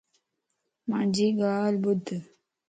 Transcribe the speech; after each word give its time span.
مانجي 0.89 1.27
ڳالھ 1.39 1.77
ٻڌ 1.83 2.03